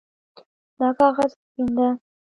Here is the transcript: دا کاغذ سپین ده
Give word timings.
دا 0.79 0.87
کاغذ 0.97 1.31
سپین 1.39 1.67
ده 1.77 1.87